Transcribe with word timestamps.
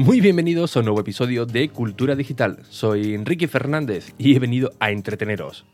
Muy 0.00 0.22
bienvenidos 0.22 0.74
a 0.74 0.78
un 0.78 0.86
nuevo 0.86 1.00
episodio 1.00 1.44
de 1.44 1.68
Cultura 1.68 2.16
Digital. 2.16 2.60
Soy 2.70 3.12
Enrique 3.12 3.48
Fernández 3.48 4.14
y 4.16 4.34
he 4.34 4.38
venido 4.38 4.70
a 4.80 4.92
entreteneros. 4.92 5.66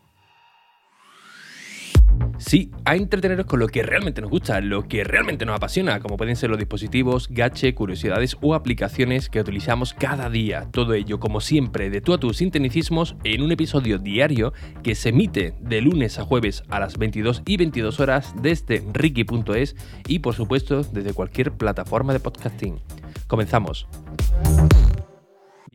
Sí, 2.38 2.72
a 2.84 2.96
entreteneros 2.96 3.46
con 3.46 3.60
lo 3.60 3.68
que 3.68 3.84
realmente 3.84 4.20
nos 4.20 4.30
gusta, 4.30 4.60
lo 4.60 4.88
que 4.88 5.04
realmente 5.04 5.46
nos 5.46 5.54
apasiona, 5.54 6.00
como 6.00 6.16
pueden 6.16 6.34
ser 6.34 6.50
los 6.50 6.58
dispositivos, 6.58 7.28
gache, 7.30 7.72
curiosidades 7.76 8.36
o 8.40 8.56
aplicaciones 8.56 9.28
que 9.28 9.38
utilizamos 9.38 9.94
cada 9.94 10.28
día. 10.28 10.66
Todo 10.72 10.94
ello, 10.94 11.20
como 11.20 11.40
siempre, 11.40 11.88
de 11.88 12.00
tú 12.00 12.12
a 12.12 12.18
tus 12.18 12.38
sinteticismos 12.38 13.14
en 13.22 13.42
un 13.42 13.52
episodio 13.52 13.98
diario 13.98 14.52
que 14.82 14.96
se 14.96 15.10
emite 15.10 15.54
de 15.60 15.80
lunes 15.80 16.18
a 16.18 16.24
jueves 16.24 16.64
a 16.68 16.80
las 16.80 16.98
22 16.98 17.42
y 17.46 17.58
22 17.58 18.00
horas 18.00 18.34
desde 18.42 18.82
ricky.es 18.92 19.76
y, 20.08 20.18
por 20.18 20.34
supuesto, 20.34 20.82
desde 20.82 21.14
cualquier 21.14 21.52
plataforma 21.52 22.12
de 22.12 22.18
podcasting. 22.18 22.80
Comenzamos. 23.28 23.86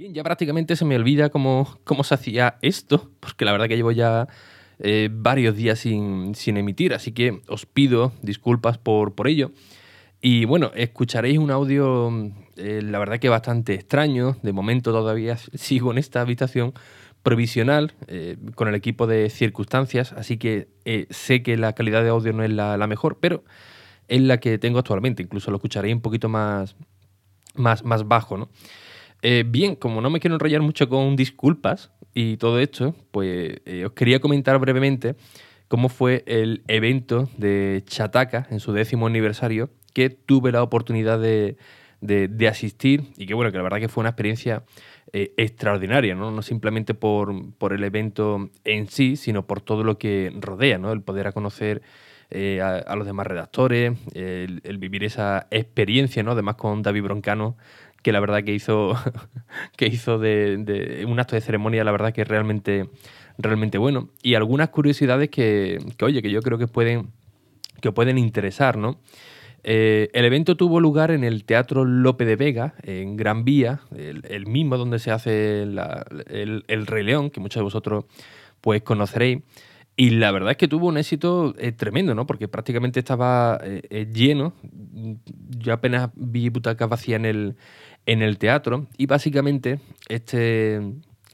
Bien, 0.02 0.16
ya 0.16 0.24
prácticamente 0.24 0.76
se 0.76 0.84
me 0.84 0.96
olvida 0.96 1.30
cómo, 1.30 1.78
cómo 1.84 2.04
se 2.04 2.16
hacía 2.16 2.58
esto, 2.64 3.12
porque 3.20 3.46
la 3.46 3.52
verdad 3.52 3.68
que 3.68 3.76
llevo 3.76 3.92
ya 3.92 4.28
eh, 4.80 5.10
varios 5.12 5.56
días 5.56 5.78
sin, 5.78 6.34
emitir, 6.44 6.96
así 6.96 7.12
que 7.12 7.44
os 7.48 7.68
pido 7.68 8.12
disculpas 8.24 8.80
por, 8.80 9.14
por 9.14 9.28
ello. 9.28 9.52
Y 10.20 10.46
bueno, 10.46 10.72
escucharéis 10.74 11.38
un 11.38 11.52
audio, 11.52 12.10
eh, 12.56 12.82
la 12.82 12.98
verdad 12.98 13.20
que 13.20 13.30
bastante 13.30 13.76
extraño. 13.76 14.38
De 14.42 14.54
momento 14.54 14.92
todavía 14.92 15.38
sigo 15.54 15.92
en 15.92 16.00
esta 16.00 16.22
habitación 16.22 16.74
provisional 17.22 17.94
eh, 18.08 18.38
con 18.56 18.68
el 18.68 18.74
equipo 18.74 19.06
de 19.06 19.30
circunstancias, 19.30 20.14
así 20.14 20.38
que 20.38 20.68
sé 21.12 21.44
que 21.44 21.58
la 21.58 21.74
calidad 21.74 22.02
de 22.02 22.10
audio 22.10 22.34
no 22.34 22.44
es 22.44 22.50
la, 22.50 22.76
la, 22.76 22.88
mejor, 22.88 23.20
pero 23.20 23.44
es 24.08 24.22
la 24.22 24.40
que 24.40 24.58
tengo 24.58 24.80
actualmente. 24.80 25.22
Incluso 25.22 25.52
lo 25.52 25.58
escucharéis 25.58 25.94
un 25.94 26.02
poquito 26.02 26.28
más, 26.28 26.76
más, 27.54 27.86
más 27.86 28.08
bajo, 28.08 28.36
¿no? 28.36 28.50
Bien, 29.22 29.76
como 29.76 30.02
no 30.02 30.10
me 30.10 30.20
quiero 30.20 30.36
enrollar 30.36 30.62
mucho 30.62 30.90
con 30.90 31.16
disculpas, 31.16 31.92
y 32.14 32.38
todo 32.38 32.60
esto, 32.60 32.96
pues 33.12 33.62
eh, 33.66 33.86
os 33.86 33.94
quería 33.94 34.20
comentar 34.20 34.58
brevemente 34.60 35.16
cómo 35.68 35.88
fue 35.88 36.24
el 36.28 36.64
evento 36.68 37.30
de 37.38 37.84
Chataca 37.86 38.48
en 38.50 38.60
su 38.60 38.74
décimo 38.74 39.08
aniversario, 39.08 39.70
que 39.94 40.10
tuve 40.10 40.52
la 40.52 40.64
oportunidad 40.64 41.20
de, 41.20 41.58
asistir 42.50 43.04
y 43.18 43.26
que 43.26 43.34
bueno, 43.34 43.52
que 43.52 43.58
la 43.58 43.64
verdad 43.64 43.80
que 43.80 43.88
fue 43.88 44.02
una 44.02 44.10
experiencia 44.10 44.64
eh, 45.14 45.34
extraordinaria, 45.38 46.16
¿no? 46.16 46.32
no 46.32 46.42
simplemente 46.42 46.94
por, 46.94 47.34
el 47.72 47.84
evento 47.84 48.50
en 48.66 48.88
sí, 48.88 49.16
sino 49.16 49.48
por 49.48 49.62
todo 49.62 49.84
lo 49.84 49.98
que 49.98 50.34
rodea, 50.38 50.78
¿no? 50.78 50.92
el 50.92 51.02
poder 51.02 51.28
a 51.28 51.32
conocer 51.32 51.82
eh, 52.30 52.62
a, 52.62 52.96
los 52.96 53.06
demás 53.06 53.28
redactores, 53.28 53.98
el, 54.14 54.62
el, 54.64 54.78
vivir 54.78 55.04
esa 55.04 55.48
experiencia, 55.52 56.24
¿no? 56.24 56.32
además 56.32 56.56
con 56.56 56.82
David 56.82 57.04
Broncano, 57.04 57.58
que 58.02 58.12
la 58.12 58.20
verdad 58.20 58.44
que 58.44 58.54
hizo, 58.54 58.94
que 59.78 59.88
hizo 59.88 60.20
de, 60.20 61.06
un 61.08 61.20
acto 61.20 61.36
de 61.36 61.42
ceremonia, 61.42 61.84
la 61.84 61.92
verdad 61.92 62.14
que 62.14 62.24
realmente, 62.24 62.90
realmente 63.38 63.78
bueno. 63.78 64.10
Y 64.22 64.36
algunas 64.36 64.70
curiosidades 64.70 65.30
que, 65.30 65.80
oye, 66.02 66.22
que 66.22 66.32
yo 66.32 66.42
creo 66.42 66.58
que 66.58 66.68
pueden, 66.68 67.10
que 67.82 67.92
pueden 67.92 68.18
interesar, 68.18 68.78
¿no? 68.78 69.00
Eh, 69.64 70.10
el 70.14 70.26
evento 70.26 70.58
tuvo 70.58 70.80
lugar 70.80 71.12
en 71.12 71.24
el 71.24 71.44
Teatro 71.44 71.86
Lope 71.86 72.26
de 72.26 72.36
Vega, 72.36 72.74
en 72.82 73.16
Gran 73.16 73.46
Vía, 73.46 73.82
el, 73.96 74.48
mismo 74.48 74.76
donde 74.76 74.98
se 74.98 75.12
hace 75.12 75.62
el, 75.62 76.64
el, 76.68 76.88
Rey 76.88 77.04
León, 77.04 77.30
que 77.30 77.40
muchos 77.40 77.60
de 77.60 77.66
vosotros 77.66 78.06
pues 78.60 78.82
conoceréis. 78.82 79.44
Y 79.96 80.12
la 80.12 80.32
verdad 80.32 80.52
es 80.52 80.58
que 80.58 80.68
tuvo 80.68 80.88
un 80.88 80.98
éxito 80.98 81.54
eh, 81.60 81.74
tremendo, 81.74 82.16
¿no? 82.16 82.26
Porque 82.26 82.48
prácticamente 82.48 83.00
estaba 83.00 83.60
eh, 83.62 84.08
lleno. 84.12 84.54
Yo 85.60 85.74
apenas 85.74 86.10
vi 86.16 86.50
butacas 86.50 86.90
vacías 86.90 87.20
en 87.20 87.26
el, 87.26 87.56
en 88.06 88.22
el 88.22 88.38
teatro 88.38 88.88
y 88.98 89.06
básicamente 89.06 89.80
este, 90.08 90.82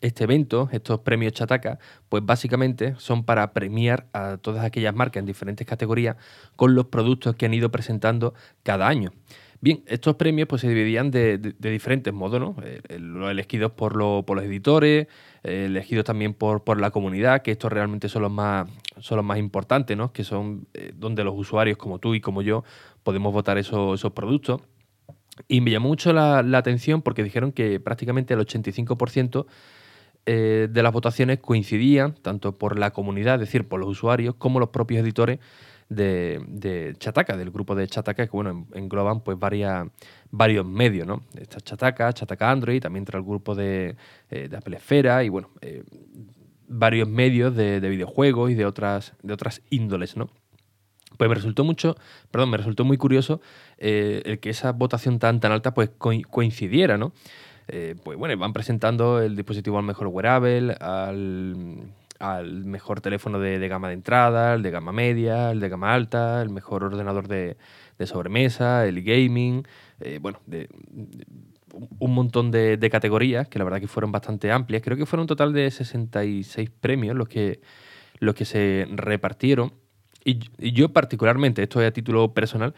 este 0.02 0.24
evento, 0.24 0.70
estos 0.72 1.00
premios 1.02 1.34
Chataca, 1.34 1.80
pues 2.10 2.26
básicamente 2.26 2.96
son 2.98 3.24
para 3.24 3.54
premiar 3.54 4.08
a 4.14 4.38
todas 4.38 4.64
aquellas 4.64 4.96
marcas 4.96 5.22
en 5.22 5.26
diferentes 5.26 5.66
categorías 5.66 6.18
con 6.56 6.76
los 6.76 6.86
productos 6.86 7.36
que 7.36 7.46
han 7.46 7.54
ido 7.54 7.72
presentando 7.72 8.34
cada 8.64 8.88
año. 8.88 9.12
Bien, 9.60 9.84
estos 9.88 10.16
premios 10.18 10.48
pues, 10.48 10.62
se 10.62 10.70
dividían 10.70 11.10
de, 11.10 11.40
diferentes 11.40 12.14
modos, 12.14 12.40
¿no? 12.40 12.56
Eh, 12.64 13.00
los 13.00 13.32
elegidos 13.32 13.72
por, 13.72 13.94
por 14.24 14.36
los 14.36 14.46
editores, 14.46 15.08
eh, 15.44 15.66
elegidos 15.66 16.06
también 16.06 16.36
por, 16.36 16.64
por, 16.64 16.80
la 16.80 16.92
comunidad, 16.92 17.42
que 17.42 17.52
estos 17.52 17.72
realmente 17.72 18.08
son 18.08 18.22
los 18.22 18.32
más, 18.32 18.68
son 19.00 19.16
los 19.16 19.26
más 19.26 19.40
importantes, 19.40 19.98
¿no? 19.98 20.14
Que 20.14 20.24
son 20.24 20.68
eh, 20.76 20.92
donde 20.96 21.24
los 21.24 21.34
usuarios 21.36 21.78
como 21.78 21.98
tú 21.98 22.14
y 22.14 22.22
como 22.22 22.44
yo 22.44 22.64
podemos 23.02 23.34
votar 23.34 23.58
esos, 23.58 24.00
esos 24.00 24.12
productos. 24.14 24.62
Y 25.48 25.62
me 25.62 25.72
llamó 25.72 25.90
mucho 25.90 26.14
la, 26.14 26.40
atención 26.40 27.02
porque 27.02 27.24
dijeron 27.24 27.52
que 27.52 27.80
prácticamente 27.80 28.34
el 28.34 28.40
85% 28.40 29.46
eh, 30.26 30.68
de 30.70 30.84
las 30.84 30.92
votaciones 30.92 31.40
coincidían, 31.40 32.16
tanto 32.22 32.54
por 32.54 32.78
la 32.78 32.92
comunidad, 32.92 33.36
es 33.36 33.42
decir, 33.42 33.68
por 33.68 33.80
los 33.80 33.90
usuarios, 33.90 34.36
como 34.36 34.60
los 34.60 34.70
propios 34.70 35.02
editores 35.02 35.40
de, 35.90 36.96
Chataca, 37.00 37.38
del 37.38 37.52
grupo 37.52 37.76
de 37.76 37.88
Chataca, 37.88 38.26
que 38.26 38.32
bueno, 38.32 38.68
engloban 38.74 39.22
pues 39.22 39.40
varias, 39.40 39.88
varios 40.32 40.66
medios, 40.66 41.08
¿no? 41.08 41.24
Está 41.40 41.62
Chataca, 41.62 42.12
Chataca 42.14 42.52
Android, 42.52 42.82
también 42.82 43.02
entra 43.02 43.20
el 43.20 43.26
grupo 43.26 43.56
de, 43.56 43.96
eh, 44.30 44.48
de 44.50 44.58
Apple 44.58 44.78
Esfera 44.78 45.24
y 45.24 45.30
bueno, 45.30 45.50
eh, 45.62 45.84
varios 46.68 47.08
medios 47.08 47.56
de, 47.56 47.80
de, 47.80 47.90
videojuegos 47.90 48.52
y 48.52 48.56
de 48.56 48.66
otras, 48.66 49.14
de 49.24 49.34
otras 49.34 49.62
índoles, 49.70 50.18
¿no? 50.18 50.30
Pues 51.18 51.30
me 51.30 51.36
resultó 51.36 51.64
mucho, 51.64 51.96
perdón, 52.32 52.52
me 52.52 52.58
resultó 52.58 52.86
muy 52.86 52.98
curioso 52.98 53.42
eh, 53.78 54.22
el 54.26 54.40
que 54.40 54.50
esa 54.50 54.72
votación 54.72 55.20
tan, 55.20 55.40
tan 55.40 55.52
alta 55.52 55.74
pues 55.74 55.90
coincidiera, 55.98 56.98
¿no? 56.98 57.14
Eh, 57.68 57.96
pues 58.04 58.18
bueno, 58.18 58.38
van 58.38 58.54
presentando 58.54 59.22
el 59.22 59.36
dispositivo 59.36 59.78
al 59.78 59.84
mejor 59.84 60.08
wearable, 60.08 60.74
al, 60.80 61.92
al 62.20 62.66
mejor 62.66 63.02
teléfono 63.02 63.40
de, 63.40 63.68
gama 63.68 63.90
de 63.90 63.96
entrada, 63.96 64.54
el 64.54 64.64
de 64.64 64.72
gama 64.72 64.92
media, 64.92 65.52
el 65.52 65.60
de 65.60 65.70
gama 65.70 65.94
alta, 65.94 66.42
el 66.42 66.50
mejor 66.50 66.84
ordenador 66.84 67.28
de, 67.28 67.58
sobremesa, 68.06 68.86
el 68.86 69.04
gaming, 69.04 69.68
eh, 70.00 70.20
bueno, 70.22 70.40
de, 70.46 70.70
un 72.00 72.14
montón 72.14 72.52
de, 72.52 72.90
categorías 72.92 73.48
que 73.48 73.60
la 73.60 73.66
verdad 73.66 73.80
que 73.80 73.88
fueron 73.88 74.12
bastante 74.12 74.52
amplias. 74.52 74.82
Creo 74.82 74.98
que 74.98 75.06
fueron 75.06 75.24
un 75.24 75.28
total 75.28 75.54
de 75.54 75.70
66 75.70 76.70
premios 76.70 77.16
los 77.16 77.28
que, 77.28 77.60
los 78.20 78.36
que 78.36 78.46
se 78.46 78.88
repartieron. 78.90 79.74
Y, 80.28 80.40
yo 80.74 80.90
particularmente, 80.90 81.64
esto 81.64 81.80
es 81.82 81.88
a 81.88 81.92
título 81.92 82.34
personal, 82.34 82.74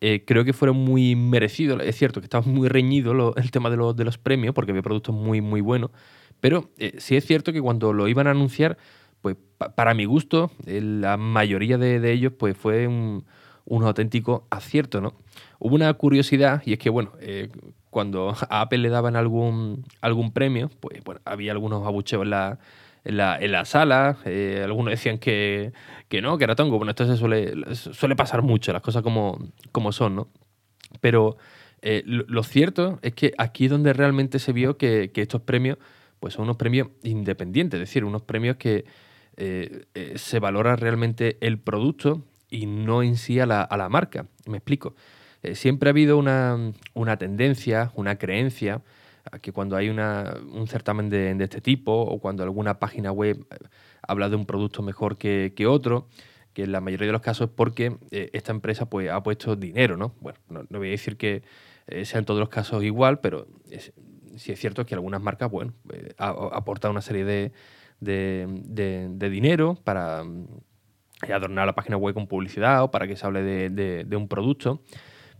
eh, 0.00 0.24
creo 0.26 0.42
que 0.42 0.54
fueron 0.54 0.78
muy 0.78 1.14
merecidos. 1.14 1.82
Es 1.82 1.96
cierto 1.96 2.22
que 2.22 2.24
estaba 2.24 2.46
muy 2.46 2.66
reñido 2.66 3.34
el 3.36 3.50
tema 3.50 3.68
de, 3.68 3.76
de, 3.76 4.04
los 4.04 4.16
premios, 4.16 4.54
porque 4.54 4.70
había 4.70 4.80
productos 4.80 5.14
muy, 5.14 5.42
muy 5.42 5.60
buenos. 5.60 5.90
Pero 6.40 6.70
eh, 6.78 6.94
sí 6.98 7.14
es 7.14 7.26
cierto 7.26 7.52
que 7.52 7.60
cuando 7.60 7.92
lo 7.92 8.08
iban 8.08 8.26
a 8.26 8.30
anunciar, 8.30 8.78
pues 9.20 9.36
para 9.76 9.92
mi 9.92 10.06
gusto, 10.06 10.50
eh, 10.64 10.80
la 10.80 11.18
mayoría 11.18 11.76
de, 11.76 12.10
ellos 12.10 12.32
pues 12.38 12.56
fue 12.56 12.86
un, 12.86 13.26
auténtico 13.68 14.46
acierto, 14.48 15.02
¿no? 15.02 15.12
Hubo 15.58 15.74
una 15.74 15.92
curiosidad, 15.92 16.62
y 16.64 16.72
es 16.72 16.78
que, 16.78 16.88
bueno, 16.88 17.12
cuando 17.90 18.34
a 18.48 18.62
Apple 18.62 18.78
le 18.78 18.88
daban 18.88 19.14
algún, 19.14 19.84
algún 20.00 20.32
premio, 20.32 20.70
pues 20.80 21.04
bueno, 21.04 21.20
había 21.26 21.52
algunos 21.52 21.86
abucheos 21.86 22.22
en 22.22 22.30
la 22.30 22.58
en 23.04 23.16
la, 23.16 23.38
en 23.38 23.52
la 23.52 23.64
sala. 23.64 24.18
Eh, 24.24 24.62
algunos 24.64 24.90
decían 24.90 25.18
que, 25.18 25.72
que, 26.08 26.20
no, 26.20 26.38
que 26.38 26.44
era 26.44 26.54
tongo. 26.56 26.78
Bueno, 26.78 26.90
esto 26.90 27.06
se 27.06 27.16
suele, 27.16 27.52
suele 27.74 28.16
pasar 28.16 28.42
mucho, 28.42 28.72
las 28.72 28.82
cosas 28.82 29.02
como, 29.02 29.38
como 29.72 29.92
son, 29.92 30.16
¿no? 30.16 30.28
Pero 31.00 31.36
eh, 31.82 32.02
lo, 32.06 32.42
cierto 32.42 32.98
es 33.02 33.14
que 33.14 33.34
aquí 33.36 33.66
es 33.66 33.70
donde 33.70 33.92
realmente 33.92 34.38
se 34.38 34.52
vio 34.52 34.76
que, 34.78 35.10
que, 35.12 35.22
estos 35.22 35.42
premios 35.42 35.78
pues 36.20 36.34
son 36.34 36.44
unos 36.44 36.56
premios 36.56 36.88
independientes, 37.02 37.78
es 37.78 37.88
decir, 37.88 38.04
unos 38.04 38.22
premios 38.22 38.56
que 38.56 38.86
eh, 39.36 39.84
se 40.14 40.38
valora 40.38 40.76
realmente 40.76 41.36
el 41.40 41.58
producto 41.58 42.24
y 42.48 42.66
no 42.66 43.02
en 43.02 43.16
sí 43.16 43.40
a 43.40 43.46
la, 43.46 43.60
a 43.62 43.76
la 43.76 43.90
marca. 43.90 44.26
Me 44.46 44.56
explico. 44.56 44.94
siempre 45.52 45.90
ha 45.90 45.92
habido 45.92 46.16
una, 46.16 46.72
una 46.94 47.18
tendencia, 47.18 47.90
una 47.94 48.16
creencia 48.16 48.80
que 49.40 49.52
cuando 49.52 49.76
hay 49.76 49.88
un 49.88 50.66
certamen 50.68 51.08
de, 51.08 51.36
este 51.40 51.60
tipo 51.60 51.92
o 51.92 52.18
cuando 52.20 52.42
alguna 52.42 52.78
página 52.78 53.12
web 53.12 53.46
eh, 53.50 53.56
habla 54.02 54.28
de 54.28 54.36
un 54.36 54.46
producto 54.46 54.82
mejor 54.82 55.16
que, 55.16 55.66
otro, 55.66 56.08
que 56.52 56.64
en 56.64 56.72
la 56.72 56.80
mayoría 56.80 57.06
de 57.06 57.12
los 57.12 57.22
casos 57.22 57.48
es 57.48 57.54
porque 57.54 57.96
eh, 58.10 58.30
esta 58.32 58.52
empresa 58.52 58.88
pues, 58.88 59.10
ha 59.10 59.22
puesto 59.22 59.56
dinero, 59.56 59.96
¿no? 59.96 60.14
Bueno, 60.20 60.38
no, 60.48 60.78
voy 60.78 60.88
a 60.88 60.90
decir 60.90 61.16
que 61.16 61.42
eh, 61.86 62.04
sea 62.04 62.18
en 62.18 62.24
todos 62.24 62.40
los 62.40 62.48
casos 62.48 62.84
igual, 62.84 63.20
pero 63.20 63.46
sí 64.36 64.52
es 64.52 64.58
cierto 64.58 64.84
que 64.84 64.94
algunas 64.94 65.22
marcas, 65.22 65.50
bueno, 65.50 65.72
aportan 66.18 66.90
una 66.90 67.02
serie 67.02 67.24
de, 67.24 67.52
de, 68.00 69.30
dinero 69.30 69.78
para 69.84 70.22
adornar 71.22 71.66
la 71.66 71.74
página 71.74 71.96
web 71.96 72.14
con 72.14 72.26
publicidad 72.26 72.82
o 72.82 72.90
para 72.90 73.06
que 73.06 73.16
se 73.16 73.26
hable 73.26 73.42
de, 73.42 74.16
un 74.16 74.28
producto. 74.28 74.82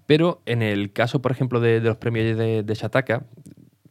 Pero 0.06 0.42
en 0.44 0.60
el 0.60 0.92
caso, 0.92 1.22
por 1.22 1.32
ejemplo, 1.32 1.60
de, 1.60 1.80
los 1.80 1.96
premios 1.96 2.36
de, 2.36 2.62
de 2.62 2.74
Shataka, 2.74 3.24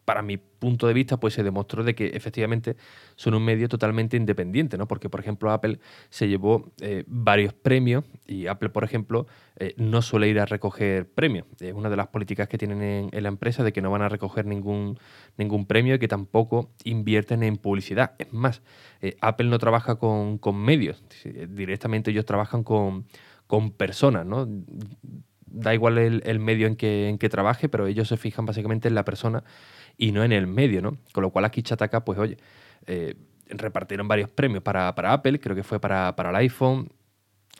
para 0.06 0.22
mi 0.22 0.38
punto 0.38 0.88
de 0.88 0.94
vista, 0.94 1.18
pues 1.18 1.34
se 1.34 1.44
demostró 1.44 1.84
de 1.84 1.96
que 1.96 2.08
efectivamente 2.08 2.76
son 3.16 3.34
un 3.34 3.44
medio 3.44 3.68
totalmente 3.68 4.18
independiente, 4.18 4.78
¿no? 4.78 4.88
Porque, 4.88 5.10
por 5.10 5.20
ejemplo, 5.20 5.52
Apple 5.52 5.80
se 6.10 6.28
llevó 6.28 6.72
eh, 6.82 7.04
varios 7.08 7.54
premios 7.54 8.06
y 8.26 8.48
Apple, 8.48 8.70
por 8.70 8.84
ejemplo, 8.84 9.28
eh, 9.58 9.74
no 9.78 10.02
suele 10.02 10.28
ir 10.30 10.40
a 10.40 10.46
recoger 10.46 11.10
premios. 11.10 11.46
Es 11.60 11.74
una 11.74 11.90
de 11.90 11.98
las 11.98 12.08
políticas 12.08 12.48
que 12.48 12.58
tienen 12.58 13.10
en, 13.12 13.24
la 13.24 13.30
empresa 13.30 13.64
de 13.64 13.74
que 13.74 13.82
no 13.82 13.92
van 13.92 14.02
a 14.02 14.10
recoger 14.10 14.46
ningún, 14.46 14.98
ningún 15.38 15.66
premio 15.66 15.96
y 15.96 16.00
que 16.00 16.08
tampoco 16.08 16.72
invierten 16.84 17.44
en 17.44 17.58
publicidad. 17.58 18.14
Es 18.20 18.32
más, 18.34 18.62
eh, 19.02 19.16
Apple 19.22 19.48
no 19.50 19.60
trabaja 19.60 19.96
con, 19.96 20.40
medios, 20.54 21.04
directamente 21.50 22.12
ellos 22.12 22.26
trabajan 22.26 22.64
con, 22.64 23.06
con 23.48 23.72
personas, 23.72 24.26
¿no? 24.26 24.48
da 25.54 25.74
igual 25.74 25.98
el, 26.00 26.40
medio 26.40 26.68
en 26.68 26.76
que, 26.76 27.08
en 27.10 27.18
que 27.18 27.30
trabaje, 27.30 27.70
pero 27.70 27.86
ellos 27.86 28.08
se 28.08 28.18
fijan 28.18 28.46
básicamente 28.46 28.88
en 28.88 28.96
la 28.96 29.06
persona 29.06 29.44
y 29.98 30.12
no 30.12 30.24
en 30.24 30.32
el 30.32 30.48
medio, 30.48 30.82
¿no? 30.82 30.98
Con 31.12 31.24
lo 31.24 31.30
cual 31.30 31.46
aquí 31.46 31.62
Chataca, 31.64 32.04
pues 32.04 32.20
oye, 32.20 32.38
eh, 32.88 33.16
repartieron 33.48 34.08
varios 34.08 34.30
premios 34.30 34.64
para, 34.64 34.90
Apple, 34.90 35.40
creo 35.40 35.56
que 35.56 35.64
fue 35.64 35.80
para, 35.80 36.16
para 36.16 36.30
el 36.30 36.36
iPhone, 36.38 36.90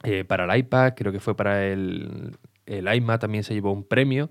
eh, 0.04 0.24
para 0.24 0.46
el 0.46 0.60
iPad, 0.60 0.94
creo 0.96 1.12
que 1.12 1.20
fue 1.20 1.36
para 1.36 1.66
el, 1.66 2.38
el 2.66 2.94
iMac 2.94 3.22
también 3.22 3.44
se 3.44 3.54
llevó 3.54 3.72
un 3.72 3.84
premio 3.84 4.30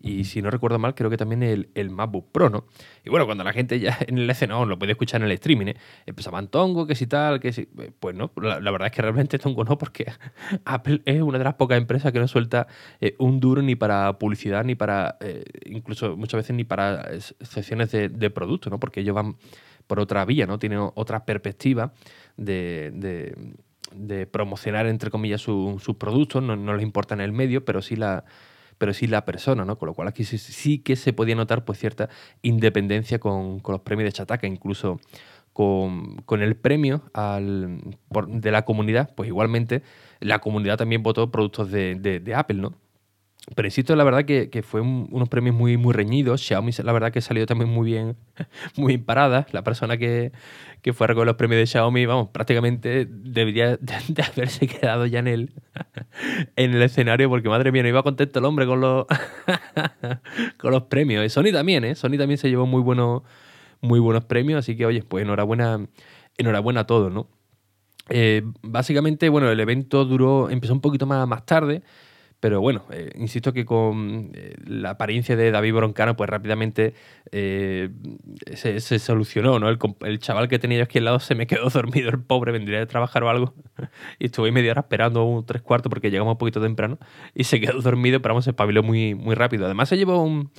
y 0.00 0.24
si 0.24 0.42
no 0.42 0.50
recuerdo 0.50 0.78
mal, 0.78 0.94
creo 0.94 1.08
que 1.08 1.16
también 1.16 1.42
el, 1.42 1.70
el 1.74 1.88
MacBook 1.88 2.30
Pro, 2.30 2.50
¿no? 2.50 2.66
Y 3.04 3.10
bueno, 3.10 3.24
cuando 3.24 3.42
la 3.42 3.52
gente 3.52 3.80
ya 3.80 3.96
en 4.06 4.18
el 4.18 4.28
escenario 4.28 4.66
lo 4.66 4.78
puede 4.78 4.92
escuchar 4.92 5.22
en 5.22 5.26
el 5.26 5.32
streaming, 5.32 5.68
¿eh? 5.68 5.76
empezaban 6.04 6.48
Tongo, 6.48 6.86
que 6.86 6.94
si 6.94 7.06
tal, 7.06 7.40
que 7.40 7.52
si. 7.52 7.62
Eh, 7.62 7.90
pues 7.98 8.14
no, 8.14 8.30
la, 8.36 8.58
verdad 8.70 8.86
es 8.86 8.92
que 8.92 9.00
realmente 9.00 9.38
Tongo 9.40 9.64
no, 9.64 9.78
porque 9.78 10.12
Apple 10.64 11.00
es 11.06 11.22
una 11.22 11.38
de 11.38 11.44
las 11.44 11.54
pocas 11.54 11.78
empresas 11.78 12.12
que 12.12 12.20
no 12.20 12.28
suelta 12.28 12.66
eh, 13.00 13.14
un 13.18 13.40
duro 13.40 13.62
ni 13.62 13.76
para 13.76 14.18
publicidad, 14.18 14.64
ni 14.64 14.74
para. 14.74 15.16
Eh, 15.20 15.44
incluso 15.66 16.16
muchas 16.16 16.38
veces 16.38 16.54
ni 16.54 16.64
para 16.64 17.18
secciones 17.20 17.90
de, 17.90 18.10
de 18.10 18.30
productos, 18.30 18.70
¿no? 18.70 18.78
Porque 18.78 19.00
ellos 19.00 19.14
van 19.14 19.36
por 19.86 20.00
otra 20.00 20.24
vía, 20.24 20.46
¿no? 20.46 20.58
Tienen 20.58 20.80
otra 20.94 21.24
perspectiva 21.24 21.92
de, 22.36 22.90
de, 23.92 24.26
promocionar, 24.26 24.86
entre 24.86 25.10
comillas, 25.10 25.40
sus 25.40 25.96
productos. 25.98 26.42
No, 26.42 26.56
no 26.56 26.74
les 26.74 26.82
importa 26.82 27.14
en 27.14 27.20
el 27.20 27.32
medio, 27.32 27.64
pero 27.64 27.82
sí 27.82 27.96
la 27.96 28.24
pero 28.78 28.92
sí 28.92 29.06
la 29.06 29.24
persona, 29.24 29.64
¿no? 29.64 29.78
Con 29.78 29.86
lo 29.88 29.94
cual 29.94 30.08
aquí 30.08 30.24
sí, 30.24 30.78
que 30.78 30.96
se 30.96 31.12
podía 31.12 31.34
notar 31.34 31.64
pues 31.64 31.78
cierta 31.78 32.08
independencia 32.42 33.18
con, 33.18 33.62
los 33.66 33.80
premios 33.80 34.08
de 34.08 34.12
Chataca, 34.12 34.46
incluso 34.46 35.00
con, 35.52 36.24
el 36.30 36.56
premio 36.56 37.02
al, 37.12 37.80
de 38.28 38.50
la 38.50 38.64
comunidad, 38.64 39.14
pues 39.14 39.28
igualmente 39.28 39.82
la 40.20 40.40
comunidad 40.40 40.78
también 40.78 41.02
votó 41.02 41.30
productos 41.30 41.70
de, 41.70 41.94
de 41.96 42.34
Apple, 42.34 42.58
¿no? 42.58 42.74
Pero 43.54 43.68
insisto, 43.68 43.94
la 43.94 44.04
verdad 44.04 44.24
que, 44.24 44.48
que 44.48 44.62
fue 44.62 44.80
unos 44.80 45.28
premios 45.28 45.54
muy, 45.54 45.76
muy 45.76 45.92
reñidos. 45.92 46.40
Xiaomi, 46.40 46.72
la 46.82 46.92
verdad 46.92 47.12
que 47.12 47.20
salió 47.20 47.44
también 47.44 47.70
muy 47.70 47.84
bien, 47.84 48.16
muy 48.76 48.94
bien 48.94 49.04
parada. 49.04 49.46
La 49.52 49.62
persona 49.62 49.98
que, 49.98 50.32
que 50.80 50.94
fue 50.94 51.04
a 51.04 51.08
recoger 51.08 51.26
los 51.26 51.36
premios 51.36 51.60
de 51.60 51.66
Xiaomi, 51.66 52.06
vamos, 52.06 52.30
prácticamente 52.30 53.06
debería 53.06 53.76
de, 53.80 54.22
haberse 54.22 54.66
quedado 54.66 55.04
ya 55.04 55.18
en 55.18 55.28
el, 55.28 55.52
en 56.56 56.74
el 56.74 56.82
escenario, 56.82 57.28
porque 57.28 57.50
madre 57.50 57.70
mía, 57.70 57.82
no 57.82 57.88
iba 57.88 58.02
contento 58.02 58.38
el 58.38 58.46
hombre 58.46 58.64
con 58.66 58.80
los, 58.80 59.04
con 60.56 60.70
los 60.70 60.84
premios. 60.84 61.30
Sony 61.30 61.52
también, 61.52 61.84
¿eh? 61.84 61.94
Sony 61.94 62.16
también 62.16 62.38
se 62.38 62.48
llevó 62.48 62.64
muy 62.64 62.80
buenos, 62.80 63.22
muy 63.82 64.00
buenos 64.00 64.24
premios, 64.24 64.60
así 64.60 64.74
que, 64.74 64.86
oye, 64.86 65.02
pues 65.02 65.22
enhorabuena, 65.22 65.86
enhorabuena 66.38 66.80
a 66.80 66.86
todos, 66.86 67.12
¿no? 67.12 67.28
Eh, 68.08 68.42
básicamente, 68.62 69.28
bueno, 69.28 69.50
el 69.50 69.60
evento 69.60 70.06
duró, 70.06 70.48
empezó 70.48 70.72
un 70.72 70.80
poquito 70.80 71.04
más, 71.04 71.28
más 71.28 71.44
tarde. 71.44 71.82
Pero 72.44 72.60
bueno, 72.60 72.84
eh, 72.90 73.10
insisto 73.14 73.54
que 73.54 73.64
con 73.64 74.30
eh, 74.34 74.54
la 74.66 74.90
apariencia 74.90 75.34
de 75.34 75.50
David 75.50 75.72
Broncano, 75.72 76.14
pues 76.14 76.28
rápidamente 76.28 76.92
eh, 77.32 77.88
se, 78.52 78.98
solucionó, 78.98 79.58
¿no? 79.58 79.70
El, 79.70 80.18
chaval 80.18 80.48
que 80.48 80.58
tenía 80.58 80.76
yo 80.76 80.84
aquí 80.84 80.98
al 80.98 81.06
lado 81.06 81.20
se 81.20 81.34
me 81.34 81.46
quedó 81.46 81.70
dormido, 81.72 82.10
el 82.10 82.20
pobre, 82.20 82.52
vendría 82.52 82.80
de 82.80 82.84
trabajar 82.84 83.24
o 83.24 83.30
algo. 83.30 83.54
y 84.18 84.26
estuve 84.26 84.52
media 84.52 84.72
hora 84.72 84.82
esperando 84.82 85.24
un 85.24 85.46
tres 85.46 85.62
cuartos 85.62 85.88
porque 85.88 86.10
llegamos 86.10 86.32
un 86.32 86.36
poquito 86.36 86.60
temprano 86.60 86.98
y 87.34 87.44
se 87.44 87.62
quedó 87.62 87.80
dormido, 87.80 88.20
pero 88.20 88.34
vamos, 88.34 88.44
se 88.44 88.50
espabiló 88.50 88.82
muy, 88.82 89.14
muy 89.14 89.34
rápido. 89.34 89.64
Además 89.64 89.88
se 89.88 89.96
llevó 89.96 90.22
un... 90.22 90.50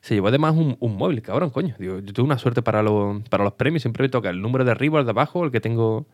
Se 0.00 0.14
llevó 0.14 0.28
además 0.28 0.54
un, 0.56 0.96
móvil, 0.96 1.20
cabrón, 1.20 1.50
coño. 1.50 1.74
yo 1.78 2.02
tuve 2.02 2.24
una 2.24 2.38
suerte 2.38 2.62
para, 2.62 2.82
para 3.28 3.44
los 3.44 3.52
premios. 3.54 3.82
Siempre 3.82 4.04
me 4.04 4.08
toca 4.08 4.30
el 4.30 4.40
número 4.40 4.64
de 4.64 4.70
arriba, 4.70 5.00
el 5.00 5.04
de 5.04 5.10
abajo, 5.10 5.44
el 5.44 5.50
que 5.50 5.60
tengo, 5.60 6.06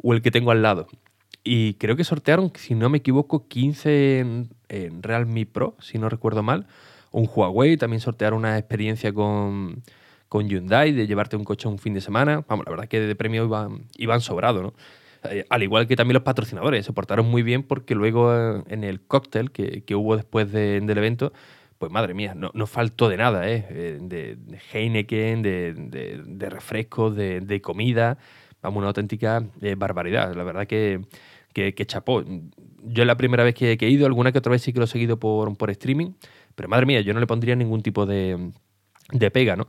o 0.00 0.14
el 0.14 0.22
que 0.22 0.30
tengo 0.30 0.52
al 0.52 0.62
lado. 0.62 0.86
Y 1.44 1.74
creo 1.74 1.96
que 1.96 2.04
sortearon, 2.04 2.52
si 2.56 2.74
no 2.74 2.88
me 2.90 2.98
equivoco, 2.98 3.48
15 3.48 4.20
en, 4.68 5.02
Realme 5.02 5.46
Pro, 5.46 5.76
si 5.80 5.98
no 5.98 6.08
recuerdo 6.08 6.42
mal. 6.42 6.66
Un 7.10 7.28
Huawei, 7.32 7.76
también 7.76 8.00
sortearon 8.00 8.40
una 8.40 8.58
experiencia 8.58 9.12
con, 9.12 9.82
con 10.28 10.48
Hyundai 10.48 10.92
de 10.92 11.06
llevarte 11.06 11.36
un 11.36 11.44
coche 11.44 11.68
un 11.68 11.78
fin 11.78 11.94
de 11.94 12.00
semana. 12.00 12.44
Vamos, 12.48 12.66
la 12.66 12.70
verdad 12.70 12.84
es 12.84 12.90
que 12.90 13.00
de 13.00 13.14
premio 13.16 13.44
iban, 13.44 13.84
iban 13.96 14.20
sobrado, 14.20 14.62
¿no? 14.62 14.74
Eh, 15.24 15.44
al 15.48 15.62
igual 15.62 15.86
que 15.86 15.96
también 15.96 16.14
los 16.14 16.22
patrocinadores, 16.22 16.86
se 16.86 16.92
portaron 16.92 17.26
muy 17.26 17.42
bien 17.42 17.62
porque 17.62 17.94
luego 17.94 18.32
eh, 18.34 18.62
en 18.68 18.84
el 18.84 19.00
cóctel 19.00 19.50
que, 19.50 19.82
hubo 19.94 20.16
después 20.16 20.52
del 20.52 20.88
evento, 20.90 21.32
pues 21.78 21.90
madre 21.90 22.14
mía, 22.14 22.34
no, 22.34 22.50
no 22.54 22.66
faltó 22.66 23.08
de 23.08 23.16
nada, 23.16 23.48
¿eh? 23.48 23.66
eh 23.70 23.98
de, 24.00 24.36
de 24.36 24.58
Heineken, 24.72 25.42
de, 25.42 25.74
de, 25.74 26.22
de 26.24 26.50
refrescos, 26.50 27.16
de, 27.16 27.60
comida. 27.62 28.18
Vamos, 28.62 28.78
una 28.78 28.88
auténtica 28.88 29.42
barbaridad. 29.76 30.34
La 30.34 30.44
verdad 30.44 30.66
que 30.66 31.00
que, 31.52 31.86
chapó. 31.86 32.22
Yo 32.22 33.02
es 33.02 33.06
la 33.06 33.16
primera 33.16 33.44
vez 33.44 33.54
que, 33.54 33.76
he 33.78 33.88
ido, 33.88 34.06
alguna 34.06 34.32
que 34.32 34.38
otra 34.38 34.52
vez 34.52 34.62
sí 34.62 34.72
que 34.72 34.78
lo 34.78 34.84
he 34.84 34.88
seguido 34.88 35.18
por, 35.18 35.56
por 35.56 35.70
streaming, 35.70 36.12
pero 36.54 36.68
madre 36.68 36.86
mía, 36.86 37.00
yo 37.00 37.14
no 37.14 37.20
le 37.20 37.26
pondría 37.26 37.56
ningún 37.56 37.82
tipo 37.82 38.06
de, 38.06 38.52
de 39.12 39.30
pega, 39.30 39.56
¿no? 39.56 39.68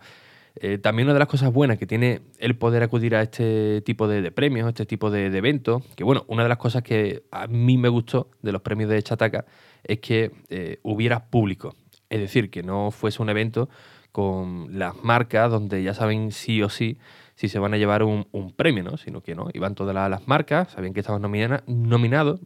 Eh, 0.56 0.78
también 0.78 1.08
una 1.08 1.14
de 1.14 1.20
las 1.20 1.28
cosas 1.28 1.54
buenas 1.54 1.78
que 1.78 1.86
tiene 1.86 2.22
el 2.38 2.58
poder 2.58 2.84
acudir 2.84 3.16
a 3.16 3.22
este 3.22 3.82
tipo 3.82 4.08
de, 4.08 4.32
premios, 4.32 4.68
este 4.68 4.86
tipo 4.86 5.10
de, 5.10 5.26
eventos, 5.28 5.84
que 5.96 6.04
bueno, 6.04 6.26
una 6.28 6.44
de 6.44 6.50
las 6.50 6.58
cosas 6.58 6.84
que 6.84 7.24
a 7.32 7.48
mí 7.48 7.78
me 7.78 7.88
gustó 7.88 8.32
de 8.42 8.52
los 8.52 8.62
premios 8.62 8.90
de 8.90 9.02
Chataca 9.02 9.46
es 9.84 10.00
que 10.00 10.32
eh, 10.50 10.80
hubiera 10.84 11.30
público. 11.30 11.76
Es 12.10 12.20
decir, 12.20 12.50
que 12.50 12.64
no 12.64 12.92
fuese 12.92 13.22
un 13.22 13.30
evento 13.30 13.70
con 14.12 14.78
las 14.78 14.96
marcas 15.04 15.52
donde 15.52 15.84
ya 15.84 15.94
saben 15.94 16.32
sí 16.32 16.62
o 16.64 16.70
sí 16.70 16.98
si 17.40 17.48
se 17.48 17.58
van 17.58 17.74
a 17.74 17.78
llevar 17.78 18.04
un, 18.04 18.26
premio, 18.58 18.84
¿no? 18.84 18.98
Sino 18.98 19.22
que 19.22 19.34
no, 19.34 19.48
iban 19.54 19.74
todas 19.74 19.96
las 19.96 20.28
marcas, 20.28 20.72
sabían 20.72 20.94
que 20.94 21.00
estaban 21.00 21.22
nominados, 21.22 22.42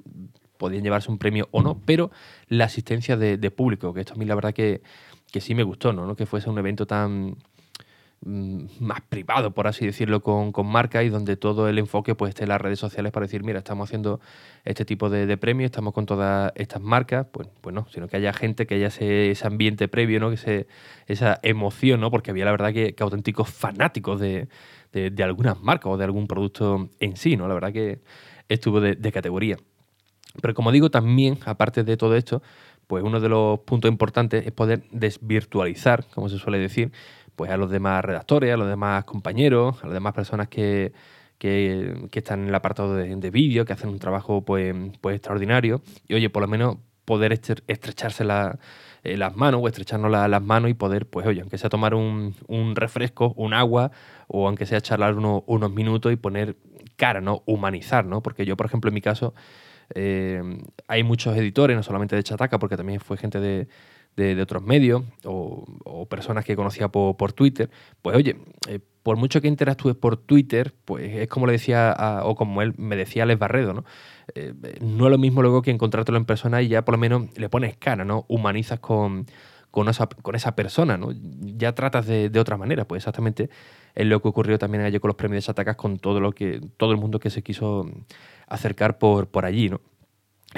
podían 0.60 0.84
llevarse 0.84 1.10
un 1.10 1.18
premio 1.18 1.48
o 1.50 1.64
no, 1.64 1.82
pero 1.84 2.12
la 2.48 2.66
asistencia 2.66 3.18
de, 3.18 3.50
público, 3.50 3.92
que 3.92 4.02
esto 4.02 4.14
a 4.14 4.18
mí 4.18 4.26
la 4.26 4.36
verdad 4.36 4.54
que, 4.54 4.84
que 5.32 5.42
sí 5.42 5.56
me 5.56 5.64
gustó, 5.64 5.94
¿no? 5.94 6.16
Que 6.16 6.28
fuese 6.28 6.48
un 6.48 6.60
evento 6.60 6.86
tan, 6.86 7.38
Mm, 8.26 8.68
más 8.80 9.02
privado, 9.02 9.52
por 9.54 9.68
así 9.68 9.86
decirlo, 9.86 10.22
con, 10.22 10.54
con 10.54 10.66
marcas 10.66 11.04
y 11.04 11.10
donde 11.10 11.36
todo 11.36 11.68
el 11.68 11.78
enfoque 11.78 12.16
pues 12.16 12.30
esté 12.30 12.44
en 12.44 12.50
las 12.50 12.62
redes 12.62 12.80
sociales 12.80 13.12
para 13.12 13.26
decir, 13.26 13.44
mira, 13.44 13.60
estamos 13.60 13.90
haciendo 13.90 14.22
este 14.64 14.86
tipo 14.86 15.10
de, 15.10 15.36
premios, 15.38 15.66
estamos 15.66 15.94
con 15.94 16.06
todas 16.06 16.54
estas 16.56 16.82
marcas, 16.82 17.28
pues, 17.34 17.50
pues 17.60 17.76
no, 17.76 17.86
sino 17.90 18.08
que 18.08 18.16
haya 18.16 18.32
gente, 18.32 18.66
que 18.66 18.76
haya 18.76 18.88
ese, 18.88 19.36
ambiente 19.46 19.90
previo, 19.90 20.22
¿no? 20.22 20.30
Que 20.30 20.38
se, 20.38 20.68
esa 21.08 21.38
emoción, 21.44 22.00
¿no? 22.00 22.12
Porque 22.12 22.32
había 22.32 22.46
la 22.46 22.52
verdad 22.52 22.72
que, 22.72 22.96
auténticos 22.98 23.50
fanáticos 23.50 24.22
de, 24.22 24.48
de, 24.94 25.24
algunas 25.24 25.62
marcas 25.62 25.92
o 25.92 25.98
de 25.98 26.06
algún 26.06 26.28
producto 26.28 26.90
en 27.00 27.18
sí, 27.18 27.36
¿no? 27.36 27.48
La 27.48 27.54
verdad 27.54 27.74
que 27.74 28.02
estuvo 28.48 28.80
de, 28.80 28.96
de 28.96 29.12
categoría. 29.12 29.58
Pero 30.42 30.54
como 30.54 30.72
digo, 30.72 30.90
también, 30.90 31.40
aparte 31.46 31.84
de 31.84 31.98
todo 31.98 32.16
esto, 32.16 32.42
pues 32.88 33.04
uno 33.04 33.20
de 33.20 33.30
los 33.30 33.60
puntos 33.62 33.90
importantes 33.90 34.46
es 34.46 34.52
poder 34.52 34.84
desvirtualizar, 34.92 36.06
como 36.14 36.30
se 36.30 36.38
suele 36.38 36.60
decir, 36.60 36.92
pues 37.36 37.52
a 37.52 37.58
los 37.58 37.70
demás 37.70 38.04
redactores, 38.04 38.54
a 38.54 38.58
los 38.58 38.68
demás 38.68 39.06
compañeros, 39.06 39.78
a 39.82 39.88
las 39.88 39.94
demás 39.94 40.14
personas 40.14 40.48
que, 40.48 40.94
están 41.40 42.44
en 42.44 42.50
el 42.50 42.56
apartado 42.56 42.96
de, 42.96 43.32
vídeo, 43.32 43.66
que 43.66 43.74
hacen 43.74 43.90
un 43.90 44.00
trabajo 44.00 44.46
pues, 44.46 44.74
pues 45.02 45.16
extraordinario. 45.16 45.82
Y 46.08 46.14
oye, 46.14 46.30
por 46.30 46.42
lo 46.42 46.48
menos 46.48 46.78
poder 47.06 47.34
estrecharse 47.34 48.24
eh, 49.04 49.18
las 49.18 49.36
manos 49.36 49.62
o 49.64 49.68
estrecharnos 49.68 50.12
las 50.12 50.42
manos 50.42 50.72
y 50.72 50.74
poder, 50.74 51.08
pues 51.08 51.28
oye, 51.28 51.42
aunque 51.42 51.58
sea 51.58 51.70
tomar 51.70 51.94
un, 51.96 52.36
refresco, 52.76 53.34
un 53.36 53.54
agua, 53.54 53.92
o 54.28 54.48
aunque 54.48 54.66
sea 54.66 54.82
charlar 54.82 55.16
unos 55.16 55.72
minutos 55.72 56.12
y 56.12 56.16
poner 56.16 56.56
cara, 56.96 57.22
¿no? 57.22 57.44
Humanizar, 57.46 58.06
¿no? 58.06 58.22
Porque 58.22 58.46
yo, 58.46 58.56
por 58.56 58.66
ejemplo, 58.66 58.90
en 58.90 58.94
mi 58.94 59.02
caso, 59.02 59.34
eh, 59.94 60.42
hay 60.88 61.04
muchos 61.04 61.36
editores, 61.36 61.76
no 61.76 61.84
solamente 61.84 62.16
de 62.16 62.24
Chataca, 62.24 62.60
porque 62.60 62.78
también 62.78 63.00
fue 63.00 63.18
gente 63.18 63.40
de, 63.40 63.68
de, 64.16 64.42
otros 64.42 64.64
medios 64.64 65.04
o, 65.26 66.06
personas 66.10 66.46
que 66.46 66.56
conocía 66.56 66.88
por, 66.90 67.34
Twitter, 67.34 67.70
pues 68.02 68.16
oye, 68.16 68.38
eh, 68.68 68.80
por 69.04 69.18
mucho 69.18 69.42
que 69.42 69.48
interactúes 69.48 69.96
por 69.96 70.18
Twitter, 70.18 70.74
pues 70.86 71.14
es 71.14 71.28
como 71.28 71.46
le 71.46 71.54
decía, 71.54 72.22
o 72.24 72.36
como 72.36 72.62
él 72.62 72.74
me 72.78 72.96
decía 72.96 73.24
Alex 73.24 73.40
Barredo, 73.40 73.74
¿no? 73.74 73.86
Eh, 74.36 74.54
no 74.82 75.06
es 75.06 75.12
lo 75.12 75.18
mismo 75.18 75.42
luego 75.42 75.62
que 75.62 75.72
encontrártelo 75.72 76.18
en 76.18 76.26
persona 76.26 76.62
y 76.62 76.70
ya 76.70 76.86
por 76.86 76.94
lo 76.94 76.98
menos 76.98 77.38
le 77.38 77.50
pones 77.50 77.76
cara, 77.78 78.06
¿no? 78.06 78.26
Humanizas 78.30 78.80
con, 78.80 79.26
con, 79.72 79.90
esa, 79.90 80.08
con 80.08 80.36
esa 80.36 80.56
persona, 80.56 80.98
¿no? 80.98 81.10
Ya 81.12 81.76
tratas 81.76 82.08
de, 82.08 82.30
de, 82.30 82.40
otra 82.40 82.58
manera, 82.58 82.86
pues 82.86 83.02
exactamente 83.02 83.50
es 83.94 84.08
lo 84.08 84.22
que 84.22 84.30
ocurrió 84.30 84.58
también 84.58 84.84
ayer 84.84 85.02
con 85.02 85.10
los 85.10 85.18
premios 85.18 85.44
de 85.44 85.48
Satacas, 85.48 85.76
con 85.76 86.00
todo 86.00 86.22
lo 86.22 86.32
que, 86.32 86.62
todo 86.78 86.92
el 86.92 86.98
mundo 86.98 87.20
que 87.20 87.30
se 87.30 87.44
quiso 87.44 87.86
acercar 88.48 88.98
por, 88.98 89.28
por 89.28 89.46
allí, 89.46 89.70
¿no? 89.70 89.82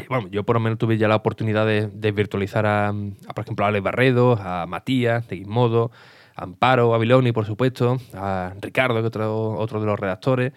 bueno, 0.09 0.27
yo 0.29 0.43
por 0.43 0.55
lo 0.55 0.59
menos 0.59 0.77
tuve 0.77 0.97
ya 0.97 1.07
la 1.07 1.15
oportunidad 1.15 1.65
de, 1.65 2.11
virtualizar 2.11 2.65
a, 2.65 2.93
por 3.33 3.43
ejemplo, 3.43 3.65
a 3.65 3.69
Alex 3.69 3.83
Barredo, 3.83 4.37
a 4.39 4.65
Matías, 4.67 5.27
de 5.27 5.37
Gizmodo, 5.37 5.91
Amparo, 6.35 6.89
Babiloni, 6.89 7.31
por 7.31 7.45
supuesto, 7.45 7.97
a 8.13 8.53
Ricardo, 8.61 9.01
que 9.01 9.07
otro, 9.07 9.53
otro 9.53 9.79
de 9.79 9.85
los 9.85 9.99
redactores, 9.99 10.53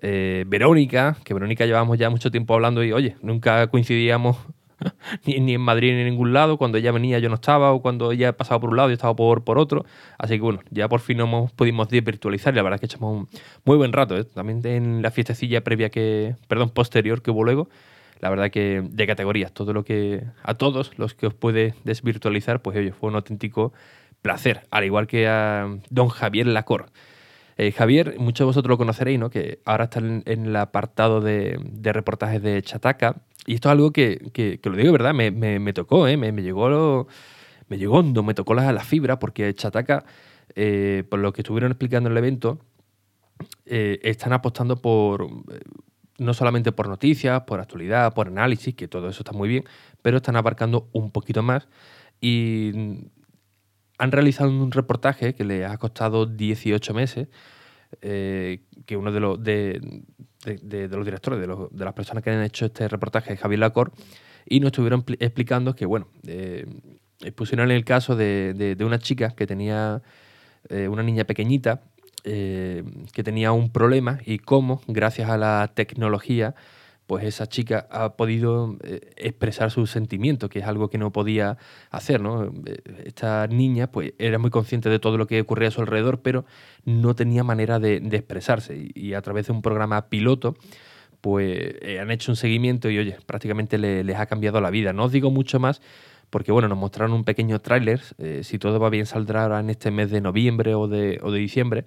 eh, 0.00 0.44
Verónica, 0.46 1.16
que 1.24 1.34
Verónica 1.34 1.66
llevamos 1.66 1.98
ya 1.98 2.10
mucho 2.10 2.30
tiempo 2.30 2.54
hablando 2.54 2.82
y 2.82 2.92
oye, 2.92 3.16
nunca 3.22 3.66
coincidíamos 3.68 4.36
ni, 5.26 5.54
en 5.54 5.60
Madrid 5.60 5.92
ni 5.92 6.00
en 6.00 6.06
ningún 6.06 6.32
lado. 6.32 6.56
Cuando 6.56 6.78
ella 6.78 6.92
venía 6.92 7.18
yo 7.18 7.28
no 7.28 7.36
estaba, 7.36 7.72
o 7.72 7.82
cuando 7.82 8.12
ella 8.12 8.36
pasaba 8.36 8.60
por 8.60 8.70
un 8.70 8.76
lado 8.76 8.88
yo 8.88 8.94
estaba 8.94 9.14
por, 9.14 9.44
por 9.44 9.58
otro. 9.58 9.84
Así 10.18 10.34
que 10.34 10.40
bueno, 10.40 10.60
ya 10.70 10.88
por 10.88 11.00
fin 11.00 11.18
nos 11.18 11.52
pudimos 11.52 11.88
desvirtualizar 11.88 12.54
y 12.54 12.56
la 12.56 12.62
verdad 12.62 12.76
es 12.76 12.80
que 12.80 12.86
echamos 12.86 13.16
un 13.16 13.28
muy 13.64 13.76
buen 13.76 13.92
rato. 13.92 14.16
¿eh? 14.16 14.24
También 14.24 14.64
en 14.66 15.02
la 15.02 15.10
fiestecilla 15.10 15.62
previa 15.62 15.90
que, 15.90 16.36
perdón, 16.48 16.70
posterior 16.70 17.22
que 17.22 17.30
hubo 17.30 17.44
luego. 17.44 17.68
La 18.20 18.30
verdad 18.30 18.50
que 18.50 18.82
de 18.88 19.06
categorías, 19.06 19.52
todo 19.52 19.72
lo 19.72 19.84
que 19.84 20.22
a 20.44 20.54
todos 20.54 20.96
los 20.96 21.14
que 21.14 21.26
os 21.26 21.34
puede 21.34 21.74
desvirtualizar, 21.82 22.62
pues 22.62 22.78
oye, 22.78 22.92
fue 22.92 23.10
un 23.10 23.16
auténtico 23.16 23.72
placer, 24.22 24.62
al 24.70 24.84
igual 24.84 25.06
que 25.06 25.28
a 25.28 25.68
don 25.90 26.08
Javier 26.08 26.46
Lacor. 26.46 26.86
Eh, 27.58 27.72
Javier, 27.72 28.18
muchos 28.18 28.40
de 28.40 28.46
vosotros 28.46 28.70
lo 28.70 28.78
conoceréis, 28.78 29.18
¿no? 29.18 29.28
Que 29.28 29.60
ahora 29.66 29.84
está 29.84 29.98
en, 29.98 30.22
el 30.24 30.56
apartado 30.56 31.20
de, 31.20 31.60
de, 31.62 31.92
reportajes 31.92 32.42
de 32.42 32.62
Chataca 32.62 33.16
y 33.46 33.54
esto 33.54 33.68
es 33.68 33.72
algo 33.72 33.92
que, 33.92 34.30
que, 34.32 34.58
lo 34.64 34.76
digo, 34.76 34.92
¿verdad? 34.92 35.14
Me, 35.14 35.30
me, 35.30 35.72
tocó, 35.72 36.06
¿eh? 36.06 36.16
me, 36.16 36.30
llegó 36.42 37.06
me 37.68 37.78
llegó 37.78 37.98
hondo, 37.98 38.22
me 38.22 38.34
tocó 38.34 38.54
la, 38.54 38.72
la 38.72 38.84
fibra, 38.84 39.18
porque 39.18 39.52
Chataca, 39.54 40.04
eh, 40.54 41.04
por 41.10 41.18
lo 41.18 41.32
que 41.32 41.42
estuvieron 41.42 41.72
explicando 41.72 42.08
en 42.08 42.12
el 42.12 42.18
evento, 42.18 42.58
eh, 43.66 43.98
están 44.02 44.32
apostando 44.32 44.80
por 44.80 45.26
no 46.18 46.34
solamente 46.34 46.70
por 46.70 46.88
noticias, 46.88 47.42
por 47.42 47.58
actualidad, 47.58 48.14
por 48.14 48.28
análisis, 48.28 48.74
que 48.74 48.86
todo 48.86 49.08
eso 49.08 49.22
está 49.22 49.32
muy 49.32 49.48
bien, 49.48 49.64
pero 50.02 50.18
están 50.18 50.36
abarcando 50.36 50.88
un 50.92 51.10
poquito 51.10 51.42
más 51.42 51.66
y 52.20 53.08
han 54.02 54.12
realizado 54.12 54.50
un 54.50 54.72
reportaje 54.72 55.34
que 55.34 55.44
les 55.44 55.68
ha 55.68 55.76
costado 55.78 56.26
18 56.26 56.94
meses, 56.94 57.28
que 58.00 58.96
uno 58.96 59.12
de 59.12 59.20
los, 59.20 59.42
de, 59.42 60.02
de, 60.44 60.88
los 60.88 61.04
directores, 61.04 61.40
de, 61.40 61.84
las 61.84 61.94
personas 61.94 62.22
que 62.24 62.30
han 62.30 62.42
hecho 62.42 62.66
este 62.66 62.88
reportaje, 62.88 63.36
Javier 63.36 63.60
Lacor, 63.60 63.92
y 64.46 64.60
nos 64.60 64.68
estuvieron 64.68 65.04
explicando 65.20 65.74
que, 65.74 65.86
bueno, 65.86 66.08
eh, 66.26 66.66
pusieron 67.34 67.70
el 67.70 67.84
caso 67.84 68.16
de, 68.16 68.76
una 68.80 68.98
chica 68.98 69.30
que 69.30 69.46
tenía 69.46 70.02
eh, 70.68 70.88
una 70.88 71.02
niña 71.02 71.24
pequeñita 71.24 71.82
eh, 72.24 72.84
que 73.12 73.22
tenía 73.22 73.52
un 73.52 73.70
problema 73.70 74.18
y 74.24 74.38
cómo, 74.38 74.82
gracias 74.86 75.28
a 75.28 75.36
la 75.36 75.72
tecnología, 75.74 76.54
pues 77.12 77.26
esa 77.26 77.46
chica 77.46 77.86
ha 77.90 78.16
podido 78.16 78.78
eh, 78.82 79.12
expresar 79.18 79.70
sus 79.70 79.90
sentimientos, 79.90 80.48
que 80.48 80.60
es 80.60 80.64
algo 80.64 80.88
que 80.88 80.96
no 80.96 81.12
podía 81.12 81.58
hacer, 81.90 82.22
¿no? 82.22 82.44
Eh, 82.64 82.78
esta 83.04 83.46
niña 83.48 83.88
pues 83.88 84.14
era 84.18 84.38
muy 84.38 84.48
consciente 84.48 84.88
de 84.88 84.98
todo 84.98 85.18
lo 85.18 85.26
que 85.26 85.42
ocurría 85.42 85.68
a 85.68 85.72
su 85.72 85.82
alrededor, 85.82 86.22
pero 86.22 86.46
no 86.86 87.14
tenía 87.14 87.44
manera 87.44 87.78
de, 87.78 87.96
expresarse. 87.96 88.92
Y, 88.94 89.12
a 89.12 89.20
través 89.20 89.48
de 89.48 89.52
un 89.52 89.60
programa 89.60 90.08
piloto, 90.08 90.56
pues 91.20 91.74
eh, 91.82 92.00
han 92.00 92.10
hecho 92.10 92.32
un 92.32 92.36
seguimiento 92.36 92.88
y, 92.88 92.96
oye, 92.96 93.18
prácticamente 93.26 93.76
les 93.76 94.16
ha 94.16 94.24
cambiado 94.24 94.62
la 94.62 94.70
vida. 94.70 94.94
No 94.94 95.04
os 95.04 95.12
digo 95.12 95.30
mucho 95.30 95.60
más, 95.60 95.82
porque, 96.30 96.50
bueno, 96.50 96.66
nos 96.68 96.78
mostraron 96.78 97.12
un 97.12 97.24
pequeño 97.24 97.60
tráiler. 97.60 98.00
si 98.40 98.58
todo 98.58 98.80
va 98.80 98.88
bien, 98.88 99.04
saldrá 99.04 99.60
en 99.60 99.68
este 99.68 99.90
mes 99.90 100.10
de 100.10 100.22
noviembre 100.22 100.74
o 100.74 100.88
de, 100.88 101.20
o 101.22 101.30
de 101.30 101.40
diciembre. 101.40 101.84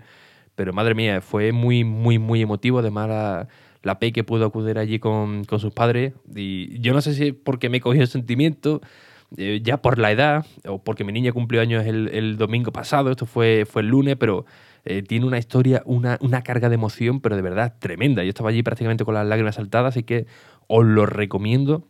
Pero, 0.54 0.72
madre 0.72 0.94
mía, 0.94 1.20
fue 1.22 1.52
muy, 1.52 1.84
muy, 1.84 2.20
muy 2.20 2.44
emotivo. 2.44 2.78
Además, 2.78 3.48
la 3.86 4.00
P 4.00 4.12
que 4.12 4.24
pudo 4.24 4.48
acudir 4.48 4.80
allí 4.80 4.98
con, 4.98 5.46
sus 5.46 5.72
padres. 5.72 6.14
Y 6.36 6.80
yo 6.80 6.92
no 6.92 7.02
sé 7.02 7.14
si 7.14 7.28
es 7.28 7.34
porque 7.34 7.70
me 7.70 7.80
cogió 7.80 8.02
el 8.02 8.08
sentimiento, 8.08 8.82
eh, 9.38 9.62
ya 9.64 9.78
por 9.78 10.00
la 10.00 10.12
edad, 10.12 10.46
o 10.68 10.84
porque 10.84 11.04
mi 11.04 11.14
niña 11.14 11.32
cumplió 11.32 11.62
años 11.62 11.86
el, 11.86 12.36
domingo 12.38 12.72
pasado, 12.72 13.12
esto 13.12 13.28
fue, 13.28 13.66
fue 13.70 13.84
el 13.84 13.90
lunes, 13.90 14.16
pero 14.20 14.46
eh, 14.86 15.04
tiene 15.04 15.28
una 15.28 15.38
historia, 15.38 15.84
una, 15.86 16.18
una, 16.20 16.42
carga 16.42 16.68
de 16.70 16.76
emoción, 16.76 17.22
pero 17.22 17.36
de 17.36 17.44
verdad 17.44 17.76
tremenda. 17.78 18.24
Yo 18.24 18.30
estaba 18.30 18.50
allí 18.50 18.64
prácticamente 18.64 19.06
con 19.06 19.14
las 19.14 19.28
lágrimas 19.28 19.54
saltadas, 19.54 19.94
así 19.94 20.02
que 20.02 20.26
os 20.66 20.84
lo 20.84 21.06
recomiendo. 21.06 21.88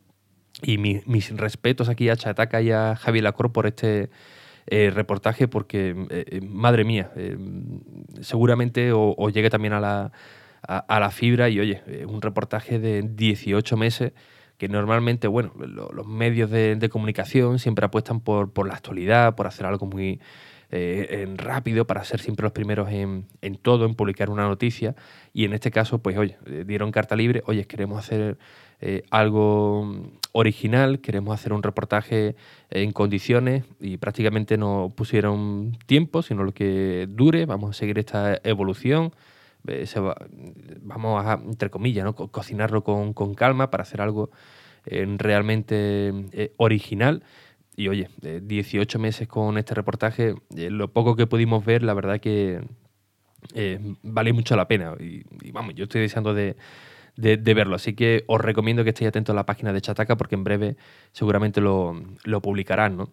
Y 0.61 0.77
mis 0.77 1.35
respetos 1.37 1.87
aquí 1.87 2.09
a 2.09 2.17
Chataca 2.17 2.61
y 2.61 2.71
a 2.71 2.97
Javier 2.97 3.23
Lacor 3.23 3.53
por 3.53 3.67
este 3.67 4.09
eh, 4.67 4.91
reportaje, 4.93 5.47
porque, 5.47 6.41
madre 6.49 6.83
mía, 6.83 7.11
seguramente 8.21 8.91
os 8.93 9.33
llegue 9.33 9.49
también 9.49 9.73
a 9.73 9.79
la, 9.81 10.11
a, 10.67 11.00
la 11.00 11.12
fibra 11.12 11.50
y 11.50 11.60
oye, 11.60 11.81
eh, 11.88 12.05
un 12.07 12.22
reportaje 12.22 12.79
de 12.79 13.03
18 13.03 13.77
meses 13.77 14.13
que 14.57 14.69
normalmente, 14.69 15.27
bueno, 15.27 15.51
los 15.57 16.07
medios 16.07 16.50
de, 16.50 16.89
comunicación 16.89 17.60
siempre 17.60 17.86
apuestan 17.86 18.22
por, 18.22 18.53
por, 18.53 18.67
la 18.67 18.75
actualidad, 18.75 19.36
por 19.36 19.48
hacer 19.48 19.65
algo 19.65 19.86
muy 19.86 20.22
eh, 20.72 21.27
rápido, 21.36 21.86
para 21.86 22.05
ser 22.05 22.22
siempre 22.22 22.43
los 22.43 22.53
primeros 22.53 22.89
en, 22.89 23.27
en, 23.41 23.57
todo, 23.57 23.86
en 23.86 23.95
publicar 23.95 24.29
una 24.29 24.48
noticia. 24.48 24.95
Y 25.34 25.43
en 25.43 25.53
este 25.53 25.72
caso, 25.72 26.00
pues 26.00 26.17
oye, 26.17 26.38
eh, 26.45 26.63
dieron 26.65 26.91
carta 26.91 27.17
libre, 27.17 27.43
oye, 27.45 27.65
queremos 27.65 28.00
hacer 28.00 28.38
algo 29.10 30.12
original, 30.31 31.00
queremos 31.00 31.34
hacer 31.34 31.53
un 31.53 31.63
reportaje 31.63 32.36
en 32.69 32.91
condiciones 32.91 33.63
y 33.79 33.98
prácticamente 33.98 34.57
no 34.57 34.93
pusieron 34.95 35.77
tiempo, 35.88 36.22
sino 36.22 36.43
lo 36.43 36.53
que 36.53 37.07
dure, 37.10 37.45
vamos 37.45 37.72
a 37.72 37.74
seguir 37.74 37.98
esta 37.98 38.39
evolución. 38.43 39.12
Eh, 39.67 39.86
vamos 40.81 41.25
a, 41.25 41.34
entre 41.34 41.69
comillas, 41.69 42.05
¿no? 42.05 42.15
cocinarlo 42.15 42.84
con, 42.84 43.13
calma 43.36 43.69
para 43.69 43.84
hacer 43.84 44.01
algo 44.01 44.29
eh, 44.86 45.05
realmente 45.17 46.13
eh, 46.31 46.53
original. 46.57 47.24
Y 47.75 47.89
oye, 47.89 48.10
18 48.22 49.00
meses 49.00 49.27
con 49.27 49.57
este 49.57 49.74
reportaje, 49.74 50.36
lo 50.50 50.93
poco 50.93 51.17
que 51.17 51.27
pudimos 51.27 51.65
ver, 51.65 51.84
la 51.84 51.93
verdad 51.93 52.22
que 52.22 52.62
vale 54.01 54.31
mucho 54.31 54.55
la 54.55 54.67
pena. 54.67 54.93
Y, 54.98 55.24
vamos, 55.51 55.75
yo 55.75 55.84
estoy 55.84 56.00
deseando 56.00 56.34
de, 56.34 56.55
verlo. 57.17 57.75
Así 57.75 57.93
que 57.93 58.24
os 58.27 58.39
recomiendo 58.39 58.86
que 58.86 58.91
estéis 58.91 59.10
atentos 59.10 59.34
a 59.34 59.36
la 59.36 59.45
página 59.45 59.74
de 59.74 59.81
Chataca 59.81 60.15
porque 60.15 60.36
en 60.36 60.45
breve 60.45 60.77
seguramente 61.12 61.60
lo, 61.60 62.01
lo 62.24 62.41
publicarán, 62.41 62.95
¿no? 62.95 63.12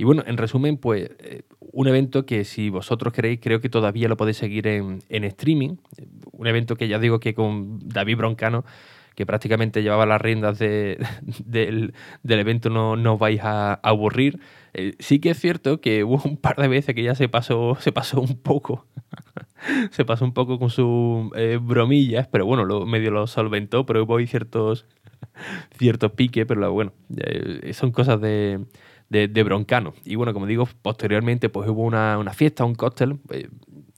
Y 0.00 0.04
bueno, 0.04 0.22
en 0.26 0.38
resumen, 0.38 0.78
pues 0.78 1.10
eh, 1.18 1.42
un 1.60 1.86
evento 1.86 2.24
que 2.24 2.44
si 2.44 2.70
vosotros 2.70 3.12
queréis, 3.12 3.38
creo 3.38 3.60
que 3.60 3.68
todavía 3.68 4.08
lo 4.08 4.16
podéis 4.16 4.38
seguir 4.38 4.66
en, 4.66 5.02
streaming. 5.10 5.76
Un 6.32 6.46
evento 6.46 6.74
que 6.76 6.88
ya 6.88 6.98
digo 6.98 7.20
que 7.20 7.34
con 7.34 7.86
David 7.86 8.16
Broncano, 8.16 8.64
que 9.14 9.26
prácticamente 9.26 9.82
llevaba 9.82 10.06
las 10.06 10.18
riendas 10.18 10.58
del, 11.44 11.92
evento, 12.24 12.70
no, 12.70 13.12
os 13.12 13.18
vais 13.18 13.40
a, 13.42 13.74
aburrir. 13.74 14.40
Eh, 14.72 14.94
sí 15.00 15.18
que 15.18 15.32
es 15.32 15.38
cierto 15.38 15.82
que 15.82 16.02
hubo 16.02 16.22
un 16.24 16.38
par 16.38 16.56
de 16.56 16.68
veces 16.68 16.94
que 16.94 17.02
ya 17.02 17.14
se 17.14 17.28
pasó, 17.28 17.76
se 17.80 17.92
pasó 17.92 18.22
un 18.22 18.38
poco. 18.38 18.86
se 19.90 20.06
pasó 20.06 20.24
un 20.24 20.32
poco 20.32 20.58
con 20.58 20.70
sus 20.70 21.30
eh, 21.36 21.58
bromillas, 21.60 22.26
pero 22.26 22.46
bueno, 22.46 22.64
lo, 22.64 22.86
medio 22.86 23.10
lo 23.10 23.26
solventó, 23.26 23.84
pero 23.84 24.04
hubo 24.04 24.18
ciertos, 24.20 24.86
ciertos 25.76 26.12
piques, 26.12 26.46
pero 26.46 26.72
bueno, 26.72 26.94
son 27.72 27.90
cosas 27.90 28.18
de 28.22 28.60
de, 29.10 29.42
Broncano. 29.42 29.92
Y 30.04 30.14
bueno, 30.14 30.32
como 30.32 30.46
digo, 30.46 30.68
posteriormente 30.82 31.48
pues 31.48 31.68
hubo 31.68 31.82
una, 31.82 32.32
fiesta, 32.32 32.64
un 32.64 32.74
cóctel 32.74 33.18
eh, 33.30 33.48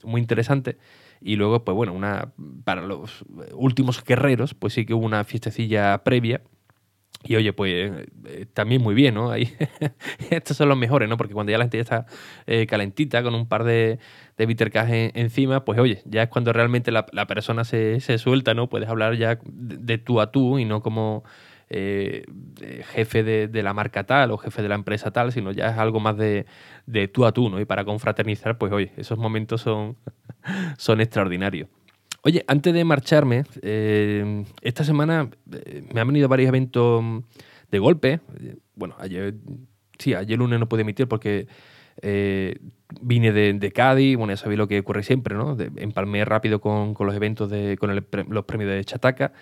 muy 0.03 0.21
interesante. 0.21 0.79
Y 1.21 1.37
luego, 1.37 1.65
pues 1.65 1.77
bueno, 1.77 1.93
una 1.93 2.33
para 2.65 2.83
los 2.83 3.25
últimos 3.55 4.03
guerreros, 4.03 4.55
pues 4.55 4.73
sí 4.73 4.85
que 4.85 4.95
hubo 4.95 5.07
una 5.07 5.23
fiestecilla 5.23 6.03
previa. 6.03 6.41
Y 7.25 7.37
oye, 7.37 7.53
pues 7.53 7.93
eh, 8.25 8.47
también 8.53 8.83
muy 8.83 8.97
bien, 8.97 9.15
¿no? 9.15 9.31
Ahí, 9.31 9.55
estos 10.31 10.57
son 10.57 10.69
los 10.69 10.77
mejores, 10.77 11.09
¿no? 11.09 11.17
Porque 11.17 11.35
cuando 11.35 11.53
ya 11.53 11.59
la 11.59 11.65
gente 11.65 11.77
ya 11.77 11.83
está 11.83 12.07
eh, 12.47 12.67
calentita, 12.67 13.23
con 13.23 13.37
un 13.37 13.47
par 13.47 13.63
de, 13.63 14.01
de 14.37 14.47
bittercas 14.47 14.89
encima, 14.91 15.65
pues 15.65 15.79
oye, 15.79 16.03
ya 16.05 16.25
es 16.25 16.29
cuando 16.31 16.53
realmente 16.53 16.91
la, 16.91 17.05
persona 17.27 17.63
se, 17.63 18.01
suelta, 18.19 18.55
¿no? 18.55 18.69
Puedes 18.69 18.89
hablar 18.89 19.15
ya 19.15 19.39
de 19.45 19.99
tú 19.99 20.21
a 20.21 20.33
tú 20.33 20.59
y 20.59 20.65
no 20.65 20.83
como 20.83 21.23
eh, 21.75 22.27
jefe 22.93 23.23
de, 23.23 23.63
la 23.63 23.73
marca 23.73 24.05
tal 24.05 24.31
o 24.31 24.37
jefe 24.37 24.61
de 24.61 24.69
la 24.69 24.75
empresa 24.75 25.11
tal, 25.11 25.33
sino 25.33 25.53
ya 25.53 25.71
es 25.71 25.79
algo 25.79 26.01
más 26.01 26.19
de, 26.19 26.45
tú 27.13 27.25
a 27.25 27.33
tú, 27.33 27.49
¿no? 27.49 27.59
Y 27.61 27.65
para 27.65 27.87
confraternizar, 27.87 28.59
pues 28.59 28.73
oye, 28.73 28.93
esos 28.99 29.17
momentos 29.17 29.63
son, 30.77 31.01
extraordinarios. 31.01 31.71
Oye, 32.25 32.45
antes 32.47 32.75
de 32.75 32.85
marcharme, 32.85 33.45
eh, 33.63 34.45
esta 34.61 34.85
semana 34.85 35.31
eh, 35.51 35.83
me 35.95 36.03
han 36.03 36.09
venido 36.09 36.29
varios 36.29 36.49
eventos 36.49 37.03
de 37.71 37.79
golpe. 37.79 38.21
Bueno, 38.75 38.95
ayer, 38.99 39.35
sí, 39.99 40.13
ayer 40.13 40.39
lunes 40.39 40.61
no 40.61 40.69
pude 40.69 40.83
emitir 40.83 41.09
porque 41.09 41.49
vine 43.01 43.33
de, 43.33 43.73
Cádiz, 43.73 44.19
bueno, 44.19 44.35
ya 44.35 44.37
sabéis 44.37 44.59
lo 44.59 44.69
que 44.69 44.79
ocurre 44.79 45.03
siempre, 45.03 45.35
¿no? 45.37 45.57
empalmé 45.77 46.23
rápido 46.27 46.61
con, 46.61 46.95
los 46.99 47.15
eventos 47.15 47.49
de, 47.49 47.79
con 47.79 47.95
los 48.29 48.45
premios 48.45 48.71
de 48.71 48.85
Chataca 48.85 49.33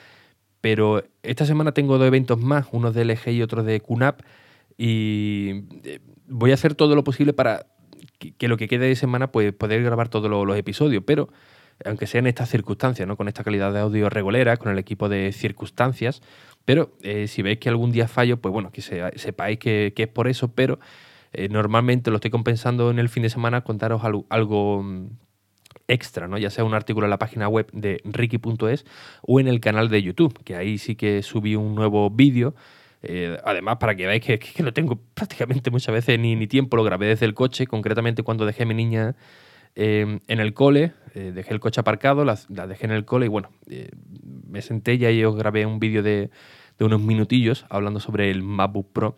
pero 0.60 1.04
esta 1.22 1.46
semana 1.46 1.72
tengo 1.72 1.98
dos 1.98 2.06
eventos 2.06 2.38
más, 2.38 2.66
uno 2.72 2.92
de 2.92 3.04
LG 3.04 3.28
y 3.30 3.42
otro 3.42 3.62
de 3.62 3.80
QNAP, 3.80 4.20
y 4.76 5.64
eh, 5.84 6.00
voy 6.28 6.52
a 6.52 6.54
hacer 6.54 6.74
todo 6.74 6.94
lo 6.94 7.04
posible 7.04 7.32
para 7.32 7.66
que, 8.18 8.48
lo 8.48 8.56
que 8.56 8.68
quede 8.68 8.86
de 8.86 8.96
semana 8.96 9.32
pues 9.32 9.52
poder 9.52 9.82
grabar 9.82 10.08
todos 10.08 10.30
los, 10.30 10.56
episodios, 10.56 11.02
pero 11.06 11.28
aunque 11.84 12.06
sea 12.06 12.18
en 12.18 12.26
estas 12.26 12.50
circunstancias, 12.50 13.08
¿no? 13.08 13.16
con 13.16 13.28
esta 13.28 13.42
calidad 13.42 13.72
de 13.72 13.80
audio 13.80 14.10
regulera, 14.10 14.56
con 14.56 14.70
el 14.70 14.78
equipo 14.78 15.08
de 15.08 15.32
circunstancias, 15.32 16.22
pero 16.64 16.92
eh, 17.02 17.26
si 17.26 17.42
veis 17.42 17.58
que 17.58 17.68
algún 17.68 17.90
día 17.90 18.06
fallo, 18.06 18.36
pues 18.36 18.52
bueno, 18.52 18.70
que 18.70 18.82
sepáis 18.82 19.58
que, 19.58 19.92
es 19.96 20.08
por 20.08 20.28
eso, 20.28 20.52
pero 20.54 20.78
eh, 21.32 21.48
normalmente 21.48 22.10
lo 22.10 22.16
estoy 22.16 22.30
compensando 22.30 22.90
en 22.90 22.98
el 22.98 23.08
fin 23.08 23.22
de 23.22 23.30
semana 23.30 23.62
contaros 23.62 24.02
algo, 24.28 24.82
mm, 24.82 25.08
extra, 25.90 26.28
¿no? 26.28 26.38
Ya 26.38 26.50
sea 26.50 26.64
un 26.64 26.74
artículo 26.74 27.06
en 27.06 27.10
la 27.10 27.18
página 27.18 27.48
web 27.48 27.68
de 27.72 28.00
ricky.es 28.04 28.84
o 29.22 29.40
en 29.40 29.48
el 29.48 29.60
canal 29.60 29.88
de 29.88 30.02
YouTube, 30.02 30.42
que 30.44 30.56
ahí 30.56 30.78
sí 30.78 30.96
que 30.96 31.22
subí 31.22 31.56
un 31.56 31.74
nuevo 31.74 32.10
vídeo. 32.10 32.54
Eh, 33.02 33.38
además, 33.44 33.78
para 33.78 33.94
que 33.94 34.06
veáis 34.06 34.22
que, 34.22 34.38
que, 34.38 34.62
no 34.62 34.72
tengo 34.72 35.00
prácticamente 35.14 35.70
muchas 35.70 35.94
veces 35.94 36.18
ni, 36.18 36.36
ni 36.36 36.46
tiempo, 36.46 36.76
lo 36.76 36.84
grabé 36.84 37.06
desde 37.06 37.26
el 37.26 37.34
coche, 37.34 37.66
concretamente 37.66 38.22
cuando 38.22 38.46
dejé 38.46 38.66
mi 38.66 38.74
niña 38.74 39.14
en 39.76 40.20
el 40.26 40.52
cole, 40.52 40.92
dejé 41.14 41.54
el 41.54 41.60
coche 41.60 41.80
aparcado, 41.80 42.24
la, 42.24 42.36
dejé 42.66 42.86
en 42.86 42.90
el 42.90 43.04
cole 43.04 43.26
y 43.26 43.28
bueno, 43.28 43.50
me 44.48 44.62
senté 44.62 44.94
y 44.94 45.04
ahí 45.04 45.24
os 45.24 45.36
grabé 45.36 45.64
un 45.64 45.78
vídeo 45.78 46.02
de, 46.02 46.28
de 46.76 46.84
unos 46.84 47.00
minutillos 47.00 47.66
hablando 47.70 48.00
sobre 48.00 48.32
el 48.32 48.42
MacBook 48.42 48.92
Pro 48.92 49.16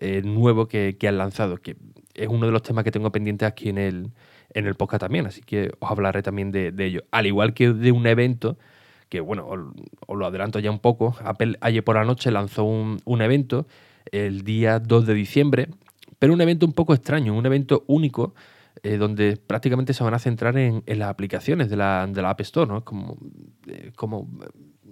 eh, 0.00 0.22
nuevo 0.22 0.68
que, 0.68 0.96
han 1.06 1.18
lanzado, 1.18 1.58
que 1.58 1.76
es 2.14 2.28
uno 2.28 2.46
de 2.46 2.52
los 2.52 2.62
temas 2.62 2.84
que 2.84 2.90
tengo 2.90 3.12
pendientes 3.12 3.46
aquí 3.46 3.68
en 3.68 3.78
el, 3.78 4.10
en 4.54 4.66
el 4.66 4.74
podcast 4.74 5.00
también, 5.00 5.26
así 5.26 5.42
que 5.42 5.72
os 5.78 5.90
hablaré 5.90 6.22
también 6.22 6.50
de, 6.50 6.72
ello. 6.78 7.04
Al 7.10 7.26
igual 7.26 7.54
que 7.54 7.72
de 7.72 7.92
un 7.92 8.06
evento, 8.06 8.56
que 9.08 9.20
bueno, 9.20 9.46
os, 9.46 10.16
lo 10.16 10.26
adelanto 10.26 10.58
ya 10.58 10.70
un 10.70 10.78
poco, 10.78 11.16
Apple 11.24 11.56
ayer 11.60 11.82
por 11.82 11.96
la 11.96 12.04
noche 12.04 12.30
lanzó 12.30 12.64
un, 12.64 13.22
evento 13.22 13.66
el 14.10 14.42
día 14.42 14.78
2 14.78 15.06
de 15.06 15.14
diciembre, 15.14 15.68
pero 16.18 16.32
un 16.32 16.40
evento 16.40 16.66
un 16.66 16.72
poco 16.72 16.94
extraño, 16.94 17.34
un 17.34 17.46
evento 17.46 17.84
único, 17.86 18.34
eh, 18.82 18.96
donde 18.96 19.36
prácticamente 19.36 19.94
se 19.94 20.04
van 20.04 20.14
a 20.14 20.18
centrar 20.18 20.56
en, 20.56 20.82
las 20.86 21.08
aplicaciones 21.08 21.68
de 21.70 21.76
la, 21.76 22.06
de 22.06 22.22
la 22.22 22.30
App 22.30 22.40
Store, 22.40 22.66
¿no? 22.70 22.84
Como, 22.84 23.16
eh, 23.66 23.92
como 23.96 24.28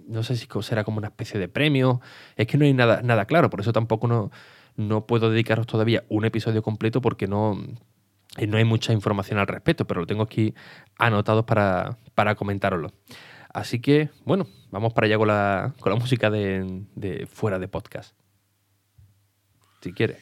no 0.07 0.23
sé 0.23 0.35
si 0.35 0.47
será 0.61 0.83
como 0.83 0.97
una 0.97 1.07
especie 1.07 1.39
de 1.39 1.47
premio, 1.47 2.01
es 2.35 2.47
que 2.47 2.57
no 2.57 2.65
hay 2.65 2.73
nada, 2.73 3.01
nada 3.01 3.25
claro, 3.25 3.49
por 3.49 3.61
eso 3.61 3.71
tampoco 3.71 4.07
no, 4.07 4.31
no 4.75 5.05
puedo 5.05 5.29
dedicaros 5.29 5.67
todavía 5.67 6.03
un 6.09 6.25
episodio 6.25 6.61
completo 6.61 7.01
porque 7.01 7.27
no, 7.27 7.57
no 8.47 8.57
hay 8.57 8.65
mucha 8.65 8.93
información 8.93 9.39
al 9.39 9.47
respecto, 9.47 9.85
pero 9.85 10.01
lo 10.01 10.07
tengo 10.07 10.23
aquí 10.23 10.53
anotado 10.97 11.45
para, 11.45 11.97
para 12.15 12.35
comentároslo. 12.35 12.91
Así 13.53 13.79
que, 13.79 14.09
bueno, 14.23 14.47
vamos 14.69 14.93
para 14.93 15.07
allá 15.07 15.17
con 15.17 15.27
la, 15.27 15.73
con 15.79 15.91
la 15.91 15.99
música 15.99 16.29
de, 16.29 16.85
de 16.95 17.27
fuera 17.27 17.59
de 17.59 17.67
podcast. 17.67 18.15
Si 19.81 19.91
quieres. 19.93 20.17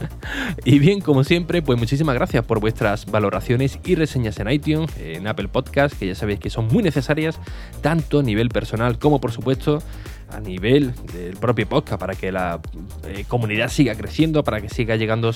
y 0.64 0.78
bien, 0.78 1.00
como 1.00 1.24
siempre, 1.24 1.62
pues 1.62 1.78
muchísimas 1.78 2.14
gracias 2.14 2.44
por 2.44 2.60
vuestras 2.60 3.06
valoraciones 3.06 3.78
y 3.84 3.94
reseñas 3.94 4.38
en 4.40 4.50
iTunes, 4.50 4.90
en 4.98 5.26
Apple 5.26 5.48
Podcast, 5.48 5.98
que 5.98 6.06
ya 6.06 6.14
sabéis 6.14 6.40
que 6.40 6.50
son 6.50 6.68
muy 6.68 6.82
necesarias, 6.82 7.38
tanto 7.82 8.20
a 8.20 8.22
nivel 8.22 8.48
personal 8.48 8.98
como 8.98 9.20
por 9.20 9.32
supuesto 9.32 9.82
a 10.30 10.40
nivel 10.40 10.94
del 11.12 11.36
propio 11.36 11.68
podcast, 11.68 12.00
para 12.00 12.14
que 12.14 12.32
la 12.32 12.60
eh, 13.04 13.24
comunidad 13.28 13.68
siga 13.68 13.94
creciendo, 13.94 14.42
para 14.44 14.60
que 14.60 14.68
siga 14.68 14.96
llegando, 14.96 15.32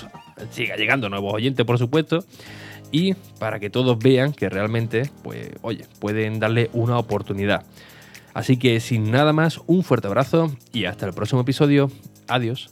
siga 0.50 0.76
llegando 0.76 1.08
nuevos 1.08 1.34
oyentes, 1.34 1.64
por 1.64 1.78
supuesto 1.78 2.24
y 2.92 3.14
para 3.38 3.60
que 3.60 3.70
todos 3.70 3.98
vean 3.98 4.32
que 4.32 4.48
realmente, 4.48 5.10
pues, 5.22 5.50
oye, 5.62 5.84
pueden 5.98 6.40
darle 6.40 6.70
una 6.72 6.98
oportunidad. 6.98 7.64
Así 8.34 8.56
que 8.56 8.80
sin 8.80 9.10
nada 9.10 9.32
más, 9.32 9.60
un 9.66 9.82
fuerte 9.82 10.06
abrazo 10.06 10.54
y 10.72 10.84
hasta 10.84 11.06
el 11.06 11.12
próximo 11.12 11.42
episodio. 11.42 11.90
Adiós. 12.28 12.70